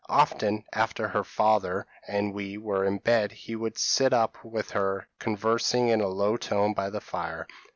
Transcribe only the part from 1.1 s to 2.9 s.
father and we were